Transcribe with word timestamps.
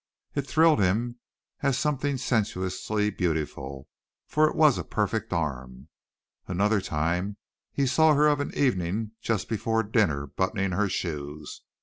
It 0.33 0.47
thrilled 0.47 0.79
him 0.79 1.19
as 1.61 1.77
something 1.77 2.17
sensuously 2.17 3.11
beautiful 3.11 3.87
for 4.25 4.49
it 4.49 4.55
was 4.55 4.79
a 4.79 4.83
perfect 4.83 5.31
arm. 5.31 5.89
Another 6.47 6.81
time 6.81 7.37
he 7.71 7.85
saw 7.85 8.15
her 8.15 8.25
of 8.27 8.39
an 8.39 8.51
evening 8.55 9.11
just 9.21 9.47
before 9.47 9.83
dinner 9.83 10.25
buttoning 10.25 10.71
her 10.71 10.89
shoes. 10.89 11.61